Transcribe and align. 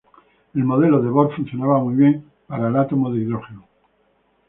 El 0.55 0.63
modelo 0.63 0.99
de 0.99 1.11
Bohr 1.11 1.31
funcionaba 1.35 1.77
muy 1.77 1.93
bien 1.93 2.25
para 2.47 2.69
el 2.69 2.75
átomo 2.75 3.11
de 3.13 3.19
hidrógeno. 3.19 3.67